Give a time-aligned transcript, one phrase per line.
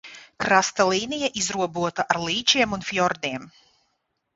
[0.45, 3.51] Krasta līnija izrobota ar līčiem un fjordiem.